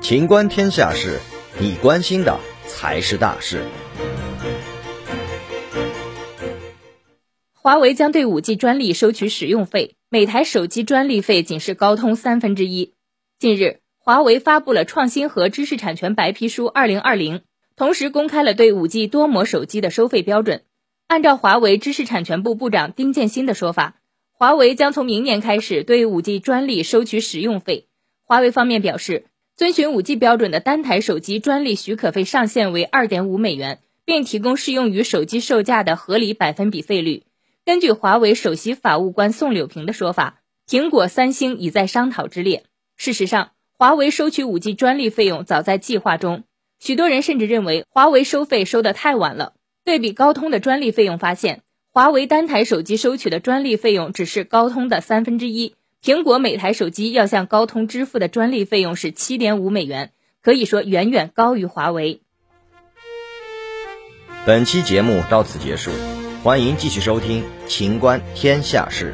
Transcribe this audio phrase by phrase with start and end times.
[0.00, 1.18] 情观天下事，
[1.60, 3.62] 你关心的才是大事。
[7.52, 12.94] 华为将对五 G 专利收取使用费，每台手机专利费仅是高通三分之一。
[13.38, 17.40] 近日，华为发布了《创新和知识产权白皮书二零二零》，
[17.76, 20.62] 同时公开了对五 G 多模手机的收费标准。
[21.06, 23.96] 按照华为知识产权部部长丁建新的说法，
[24.40, 27.88] 华为将从明年开始对五 G 专利收取使用费。
[28.24, 29.24] 华为方面表示，
[29.56, 37.24] 遵循五 G 标准的单台手机专利许可费上限为二点五美元，并提供适用于手机售价的合理百分比费率。
[37.64, 42.62] 根据华为首席法务官宋柳平的说法，苹果、三星已在商讨之列。
[42.96, 46.44] 事实上，华为收取五 G 专利费用早在计划中。
[46.78, 49.54] 许多人甚至认为华为收费收得太晚了。
[49.84, 51.62] 对比高通的专利费用，发现
[51.98, 55.74] 华为单台手机收取的专利费用只是高通的三分之一。
[56.00, 62.20] 苹果每台手机要向高通支付的专利费用是七点五美元，可以说远远高于华为。
[64.46, 65.90] 本期节目到此结束。
[66.44, 69.12] 欢迎继续收听《秦观天下事》。